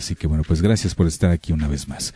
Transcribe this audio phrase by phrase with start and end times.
[0.00, 2.14] Así que bueno, pues gracias por estar aquí una vez más.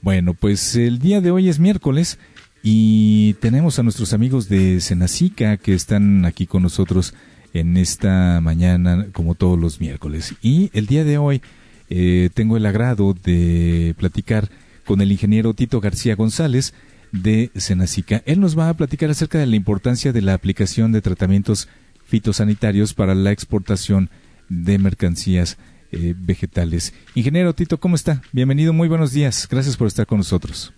[0.00, 2.18] Bueno, pues el día de hoy es miércoles
[2.62, 7.12] y tenemos a nuestros amigos de Senacica que están aquí con nosotros
[7.52, 10.34] en esta mañana como todos los miércoles.
[10.40, 11.42] Y el día de hoy
[11.90, 14.48] eh, tengo el agrado de platicar
[14.86, 16.72] con el ingeniero Tito García González
[17.12, 18.22] de Senacica.
[18.24, 21.68] Él nos va a platicar acerca de la importancia de la aplicación de tratamientos
[22.06, 24.08] fitosanitarios para la exportación
[24.48, 25.58] de mercancías
[25.92, 26.94] eh, vegetales.
[27.14, 28.22] Ingeniero Tito, ¿cómo está?
[28.32, 29.48] Bienvenido, muy buenos días.
[29.50, 30.72] Gracias por estar con nosotros.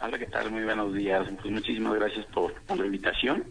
[0.00, 0.50] Hola, ¿qué tal?
[0.50, 1.28] Muy buenos días.
[1.40, 3.44] Pues muchísimas gracias por, la invitación.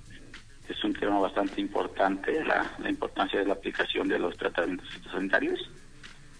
[0.68, 5.59] Es un tema bastante importante, la, importancia de la aplicación de los tratamientos fitosanitarios.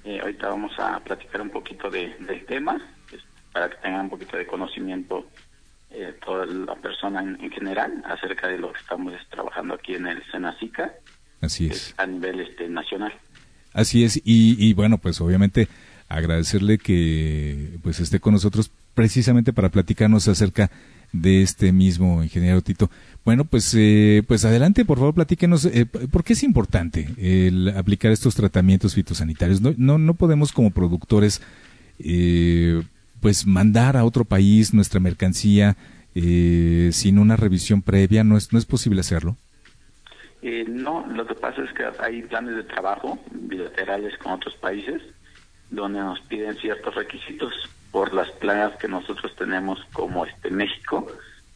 [0.04, 3.22] Eh, ahorita vamos a platicar un poquito del tema, pues,
[3.53, 5.28] para que tengan un poquito de conocimiento
[5.94, 10.23] eh, toda la persona en, general acerca de lo que estamos trabajando aquí en el
[10.31, 10.94] Senacica.
[11.42, 11.94] Así es.
[11.98, 13.14] A nivel este, nacional.
[13.73, 15.67] Así es, y, y bueno, pues obviamente
[16.09, 20.69] agradecerle que pues esté con nosotros precisamente para platicarnos acerca
[21.13, 22.89] de este mismo ingeniero Tito.
[23.23, 28.11] Bueno, pues eh, pues adelante, por favor, platíquenos eh, por qué es importante el aplicar
[28.11, 29.61] estos tratamientos fitosanitarios.
[29.61, 31.41] No no, no podemos como productores
[32.00, 32.81] eh,
[33.19, 35.78] pues mandar a otro país nuestra mercancía
[36.16, 39.38] eh, sin una revisión previa, no es no es posible hacerlo.
[40.42, 45.02] Eh, no, lo que pasa es que hay planes de trabajo bilaterales con otros países
[45.70, 47.53] donde nos piden ciertos requisitos
[47.92, 51.08] por las plagas que nosotros tenemos como este México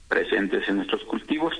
[0.07, 1.53] presentes en nuestros cultivos.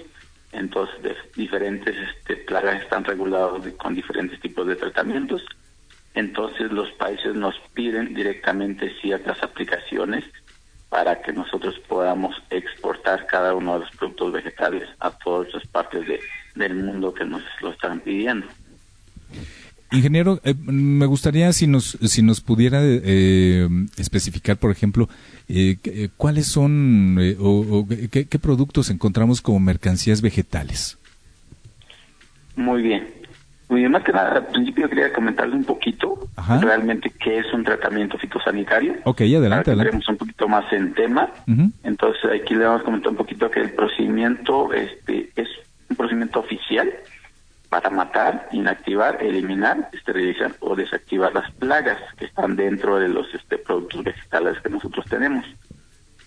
[0.52, 5.44] Entonces, diferentes este, plagas están reguladas con diferentes tipos de tratamientos.
[6.14, 10.23] Entonces, los países nos piden directamente ciertas aplicaciones
[10.90, 16.08] para que nosotros podamos exportar cada uno de los productos vegetales a todas las partes
[16.08, 16.22] de,
[16.56, 18.48] del mundo que nos lo están pidiendo.
[19.92, 25.08] Ingeniero, eh, me gustaría si nos si nos pudiera eh, especificar, por ejemplo,
[25.47, 30.97] eh, cuáles son o, qué, productos encontramos como mercancías vegetales.
[32.56, 33.07] Muy bien.
[33.68, 36.30] Muy bien, más que nada, al principio quería comentarle un poquito
[36.62, 38.94] realmente qué es un tratamiento fitosanitario.
[39.06, 40.06] Ok, adelante, adelante.
[40.07, 41.31] un poquito más en tema.
[41.84, 45.47] Entonces, aquí le vamos a comentar un poquito que el procedimiento este, es
[45.90, 46.91] un procedimiento oficial
[47.69, 53.57] para matar, inactivar, eliminar, esterilizar o desactivar las plagas que están dentro de los este,
[53.57, 55.45] productos vegetales que nosotros tenemos.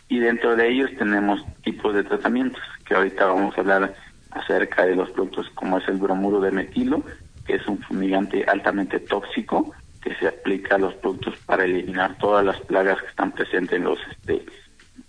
[0.08, 3.94] Y dentro de ellos tenemos tipos de tratamientos, que ahorita vamos a hablar
[4.30, 7.02] acerca de los productos como es el bromuro de metilo,
[7.47, 12.44] que es un fumigante altamente tóxico que se aplica a los productos para eliminar todas
[12.44, 14.44] las plagas que están presentes en los este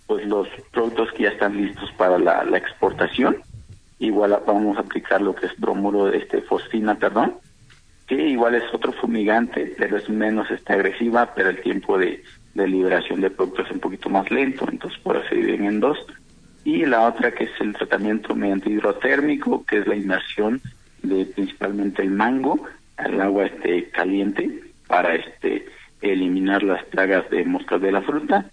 [0.06, 3.36] pues los productos que ya están listos para la exportación
[4.00, 7.36] igual vamos a aplicar lo que es bromuro de este fosfina, perdón,
[8.06, 12.22] que igual es otro fumigante, pero es menos este, agresiva, pero el tiempo de,
[12.54, 15.98] liberación de productos es un poquito más lento, entonces por eso dividen en dos.
[16.64, 20.60] Y la otra que es el tratamiento mediante hidrotérmico, que es la inmersión
[21.02, 22.60] de principalmente el mango
[22.96, 25.66] al agua este caliente para este
[26.02, 28.50] eliminar las plagas de moscas de la fruta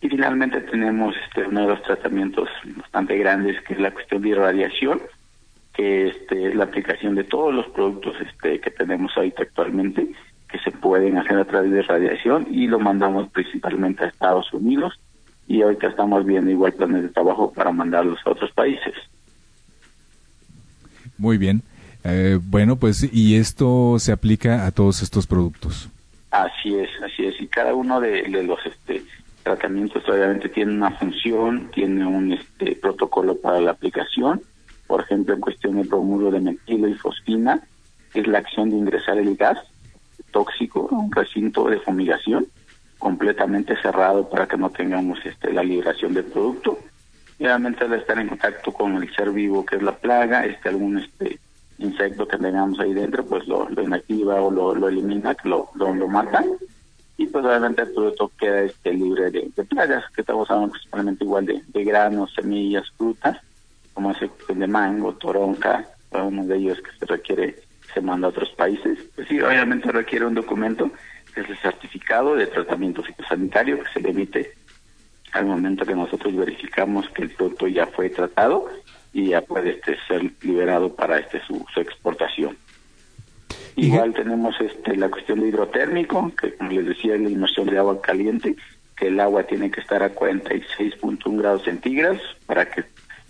[0.00, 4.28] y finalmente tenemos este, uno de los tratamientos bastante grandes, que es la cuestión de
[4.30, 5.00] irradiación,
[5.74, 10.08] que este, es la aplicación de todos los productos este, que tenemos ahorita actualmente,
[10.48, 14.98] que se pueden hacer a través de radiación y lo mandamos principalmente a Estados Unidos
[15.46, 18.94] y ahorita estamos viendo igual planes de trabajo para mandarlos a otros países.
[21.16, 21.62] Muy bien.
[22.04, 25.88] Eh, bueno, pues, ¿y esto se aplica a todos estos productos?
[26.30, 27.40] Así es, así es.
[27.40, 29.02] Y cada uno de, de los este,
[29.48, 34.42] tratamientos obviamente tiene una función, tiene un este, protocolo para la aplicación,
[34.86, 37.62] por ejemplo en cuestión de bromuro de metilo y fosfina,
[38.12, 39.58] es la acción de ingresar el gas
[40.32, 42.46] tóxico a un recinto de fumigación
[42.98, 46.78] completamente cerrado para que no tengamos este, la liberación del producto.
[47.38, 50.68] Y obviamente al estar en contacto con el ser vivo que es la plaga, este
[50.68, 51.38] algún este
[51.78, 56.44] insecto que tengamos ahí dentro, pues lo, inactiva o lo, elimina, lo, lo, lo mata
[57.28, 61.62] pues obviamente el producto queda este, libre de, plagas, que estamos hablando principalmente igual de,
[61.66, 63.38] de granos, semillas, frutas,
[63.94, 67.56] como ese de mango, toronca, uno de ellos que se requiere,
[67.92, 68.98] se manda a otros países.
[69.14, 70.90] Pues sí, obviamente requiere un documento
[71.34, 74.52] que es el certificado de tratamiento fitosanitario que se le emite
[75.32, 78.66] al momento que nosotros verificamos que el producto ya fue tratado
[79.12, 82.56] y ya puede este, ser liberado para este su exportación.
[83.78, 87.78] Igual tenemos este la cuestión de hidrotérmico, que como les decía, es la inmersión de
[87.78, 88.56] agua caliente,
[88.96, 92.82] que el agua tiene que estar a 46.1 grados centígrados para que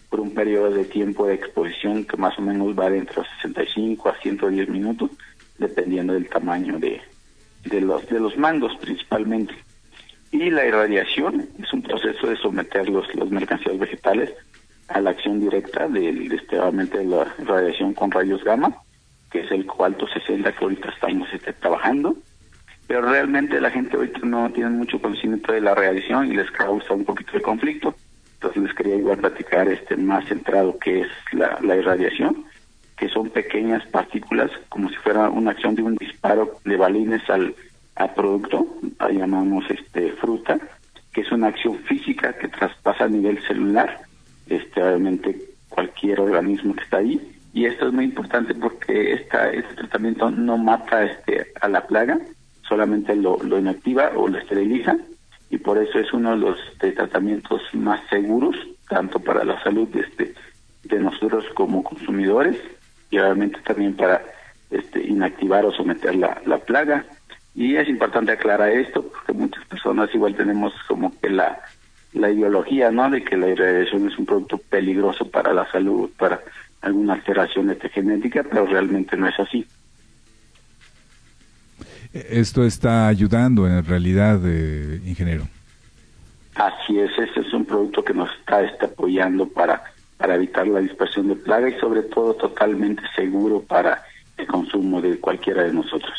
[0.08, 4.08] por un periodo de tiempo de exposición que más o menos va de entre 65
[4.08, 5.10] a 110 minutos,
[5.58, 7.02] dependiendo del tamaño de,
[7.66, 9.52] de los de los mangos principalmente.
[10.32, 14.32] Y la irradiación es un proceso de someter los, los mercancías vegetales
[14.88, 18.82] a la acción directa de, este, de la radiación con rayos gamma,
[19.30, 22.16] que es el cuarto 60 que ahorita estamos este, trabajando.
[22.86, 26.94] Pero realmente la gente ahorita no tiene mucho conocimiento de la radiación y les causa
[26.94, 27.94] un poquito de conflicto.
[28.34, 32.44] Entonces les quería igual platicar este más centrado que es la, la irradiación,
[32.96, 37.54] que son pequeñas partículas como si fuera una acción de un disparo de balines al,
[37.96, 38.66] al producto,
[39.10, 40.58] llamamos este fruta,
[41.12, 44.00] que es una acción física que traspasa a nivel celular
[44.48, 45.36] este, obviamente
[45.68, 47.37] cualquier organismo que está ahí.
[47.58, 52.16] Y esto es muy importante porque esta, este tratamiento no mata este, a la plaga,
[52.68, 54.96] solamente lo, inactiva o lo esteriliza.
[55.50, 58.54] Y por eso es uno de los este, tratamientos más seguros,
[58.88, 60.34] tanto para la salud de, este,
[60.84, 62.56] de nosotros como consumidores
[63.10, 64.22] y obviamente también para
[64.70, 67.06] este, inactivar o someter la, la plaga.
[67.56, 71.60] Y es importante aclarar esto porque muchas personas igual tenemos como que la
[72.14, 73.10] la ideología, ¿no?
[73.10, 76.40] De que la irradiación es un producto peligroso para la salud, para
[76.80, 79.66] alguna alteración este, genética, pero realmente no es así.
[82.12, 85.46] Esto está ayudando en realidad, eh, ingeniero.
[86.54, 89.82] Así es, este es un producto que nos está, está apoyando para,
[90.16, 94.02] para evitar la dispersión de plaga y sobre todo totalmente seguro para
[94.36, 96.12] el consumo de cualquiera de nosotros.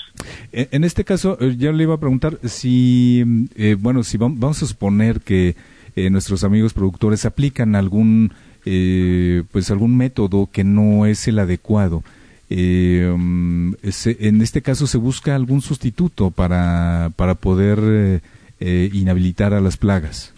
[0.52, 3.24] En este caso, eh, yo le iba a preguntar si,
[3.56, 5.56] eh, bueno, si vamos a suponer que
[5.96, 8.34] eh, nuestros amigos productores aplican algún
[8.66, 12.04] eh, pues algún método que no es el adecuado.
[12.50, 13.74] Eh, mm,
[14.06, 18.22] en este caso se busca algún sustituto para, para poder
[18.60, 20.34] inhabilitar a las plagas.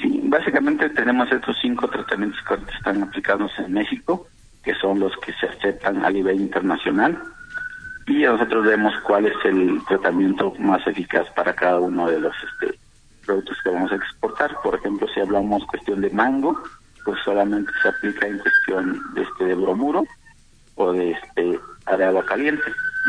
[0.00, 4.26] Sí, básicamente tenemos estos cinco tratamientos que están aplicados en México,
[4.64, 7.22] que son los que se aceptan a nivel internacional,
[8.06, 12.76] y nosotros vemos cuál es el tratamiento más eficaz para cada uno de los este,
[13.24, 14.56] productos que vamos a exportar.
[14.62, 16.60] Por ejemplo, si hablamos cuestión de mango,
[17.04, 20.04] pues solamente se aplica en cuestión de este de bromuro
[20.76, 21.58] o de este
[21.96, 22.62] de agua caliente.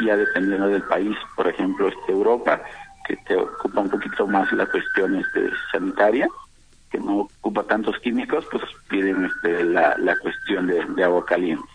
[0.05, 2.61] Ya dependiendo del país, por ejemplo, este Europa,
[3.07, 6.27] que te ocupa un poquito más la cuestión este sanitaria,
[6.89, 11.67] que no ocupa tantos químicos, pues piden este la, la cuestión de, de agua caliente.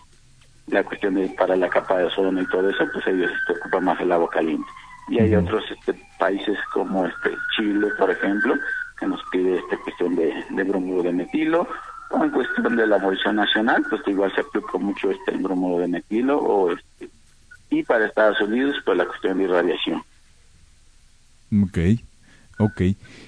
[0.67, 3.85] La cuestión de para la capa de ozono y todo eso, pues ellos este, ocupan
[3.85, 4.67] más el agua caliente
[5.09, 8.55] y hay otros este, países como este Chile, por ejemplo,
[8.99, 11.67] que nos pide esta cuestión de, de bromuro de metilo,
[12.11, 15.87] o en cuestión de la abolición nacional, pues igual se aplica mucho este bromuro de
[15.87, 17.09] metilo, o este,
[17.69, 20.01] y para Estados Unidos, pues la cuestión de irradiación.
[21.63, 21.77] Ok,
[22.59, 22.81] ok.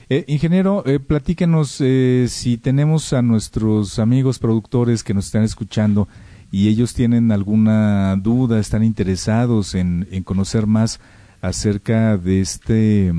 [0.09, 6.07] Eh, ingeniero, eh, platíquenos eh, si tenemos a nuestros amigos productores que nos están escuchando
[6.51, 10.99] y ellos tienen alguna duda, están interesados en, en conocer más
[11.41, 13.13] acerca de este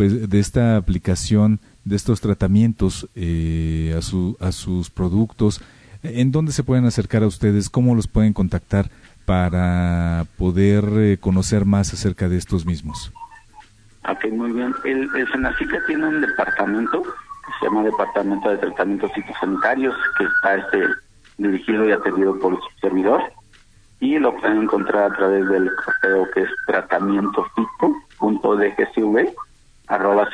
[0.00, 5.60] pues de esta aplicación de estos tratamientos eh, a su a sus productos
[6.02, 8.88] en dónde se pueden acercar a ustedes cómo los pueden contactar
[9.26, 13.12] para poder eh, conocer más acerca de estos mismos
[14.08, 14.74] Ok, muy bien.
[14.86, 17.10] El, el Senacica tiene un departamento que
[17.58, 20.86] se llama Departamento de Tratamientos Fitosanitarios, que está este
[21.36, 23.20] dirigido y atendido por su servidor
[24.00, 29.49] y lo pueden encontrar a través del correo que es tratamientofito.dgcv
[29.90, 30.28] arroba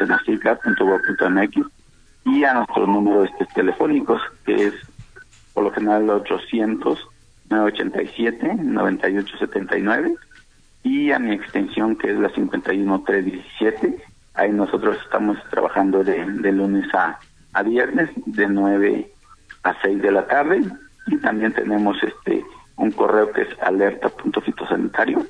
[2.24, 4.74] y a nuestros números este, telefónicos que es
[5.54, 7.08] por lo general 800
[7.50, 10.14] 987 9879
[10.82, 14.02] y a mi extensión que es la 51317
[14.34, 17.18] ahí nosotros estamos trabajando de, de lunes a,
[17.52, 19.10] a viernes de 9
[19.62, 20.62] a 6 de la tarde.
[21.06, 22.44] Y también tenemos este
[22.76, 25.26] un correo que es alerta.fitosanitario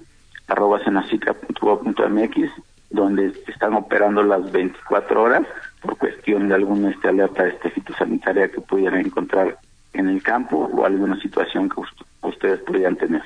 [0.49, 2.51] arroba mx
[2.91, 5.43] donde están operando las 24 horas
[5.81, 9.59] por cuestión de alguna este, alerta este, fitosanitaria que pudieran encontrar
[9.93, 11.81] en el campo o alguna situación que
[12.27, 13.23] ustedes pudieran tener.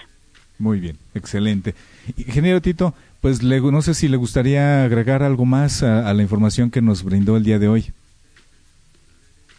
[0.59, 1.75] Muy bien, excelente.
[2.17, 6.71] Ingeniero Tito, pues le, no sé si le gustaría agregar algo más a la información
[6.71, 7.93] que nos brindó el día de hoy.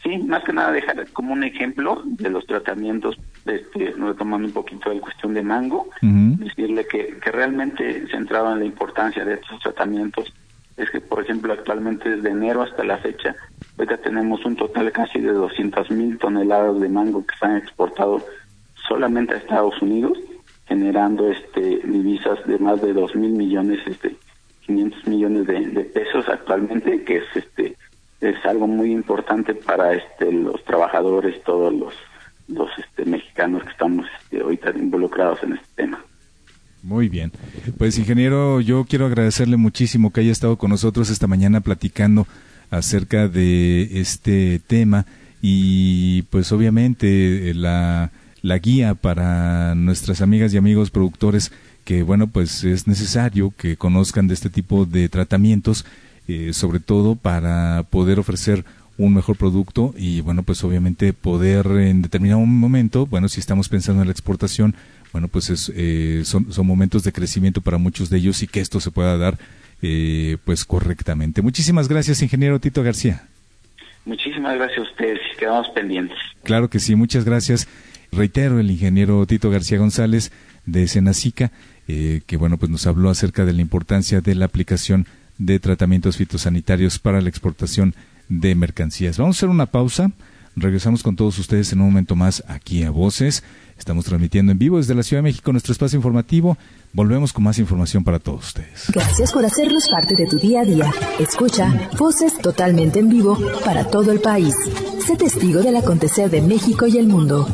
[0.04, 4.92] Sí, más que nada dejar como un ejemplo de los tratamientos, este, retomando un poquito
[4.92, 10.34] la cuestión de mango, decirle que, que realmente centrado en la importancia de estos tratamientos.
[10.76, 13.36] Es que, por ejemplo, actualmente desde enero hasta la fecha,
[13.78, 18.26] ahorita tenemos un total casi de 200 mil toneladas de mango que se han exportado
[18.88, 20.18] solamente a Estados Unidos,
[20.68, 24.16] generando este divisas de más de 2 mil millones, este
[24.66, 27.76] 500 millones de, de pesos actualmente, que es este
[28.22, 31.94] es algo muy importante para este los trabajadores, todos los
[32.48, 36.00] los este, mexicanos que estamos este, ahorita involucrados en este tema.
[36.84, 37.32] Muy bien.
[37.78, 42.28] Pues ingeniero, yo quiero agradecerle muchísimo que haya estado con nosotros esta mañana platicando
[42.72, 45.06] acerca de este tema
[45.42, 48.12] y pues obviamente la,
[48.42, 51.52] la guía para nuestras amigas y amigos productores
[51.84, 55.86] que bueno pues es necesario que conozcan de este tipo de tratamientos
[56.32, 58.64] eh, sobre todo para poder ofrecer
[58.98, 64.02] un mejor producto y bueno pues obviamente poder en determinado momento bueno si estamos pensando
[64.02, 64.76] en la exportación
[65.12, 68.60] bueno pues es, eh, son, son momentos de crecimiento para muchos de ellos y que
[68.60, 69.38] esto se pueda dar
[69.84, 71.42] eh, pues correctamente.
[71.42, 73.24] Muchísimas gracias ingeniero Tito García.
[74.06, 76.18] Muchísimas gracias a ustedes quedamos pendientes.
[76.44, 77.68] Claro que sí muchas gracias.
[78.12, 80.32] Reitero el ingeniero Tito García González
[80.66, 81.52] de Senacica
[81.88, 85.08] eh, que bueno pues nos habló acerca de la importancia de la aplicación
[85.42, 87.96] de tratamientos fitosanitarios para la exportación
[88.30, 89.18] de mercancías.
[89.18, 90.12] Vamos a hacer una pausa.
[90.56, 93.44] Regresamos con todos ustedes en un momento más aquí a Voces.
[93.78, 96.58] Estamos transmitiendo en vivo desde la Ciudad de México nuestro espacio informativo.
[96.94, 98.86] Volvemos con más información para todos ustedes.
[98.94, 100.92] Gracias por hacernos parte de tu día a día.
[101.20, 104.56] Escucha Voces totalmente en vivo para todo el país.
[105.08, 107.48] Sé testigo del acontecer de México y el mundo.